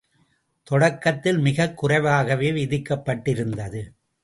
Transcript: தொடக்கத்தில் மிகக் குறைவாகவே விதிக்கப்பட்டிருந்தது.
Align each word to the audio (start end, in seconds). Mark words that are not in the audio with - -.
தொடக்கத்தில் 0.63 1.37
மிகக் 1.37 1.77
குறைவாகவே 1.77 2.51
விதிக்கப்பட்டிருந்தது. 2.51 3.89